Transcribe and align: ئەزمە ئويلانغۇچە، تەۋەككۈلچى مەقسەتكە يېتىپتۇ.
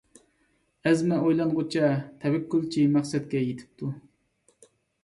ئەزمە 0.91 1.19
ئويلانغۇچە، 1.25 1.91
تەۋەككۈلچى 2.25 2.89
مەقسەتكە 2.97 3.47
يېتىپتۇ. 3.47 3.93